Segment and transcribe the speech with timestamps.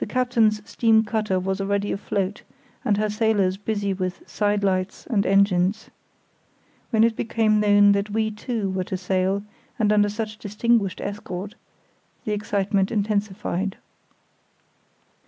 [0.00, 2.42] The captain's steam cutter was already afloat,
[2.84, 5.90] and her sailors busy with sidelights and engines.
[6.90, 9.44] When it became known that we, too, were to sail,
[9.78, 11.54] and under such distinguished escort,
[12.24, 13.76] the excitement intensified.